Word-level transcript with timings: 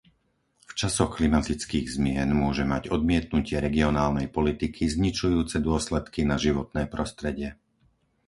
V 0.69 0.73
časoch 0.81 1.11
klimatických 1.21 1.85
zmien 1.95 2.25
môže 2.41 2.63
mať 2.73 2.83
odmietnutie 2.95 3.57
regionálnej 3.67 4.27
politiky 4.37 4.83
zničujúce 4.95 5.57
dôsledky 5.67 6.21
na 6.31 6.35
životné 6.45 6.83
prostredie. 6.95 7.49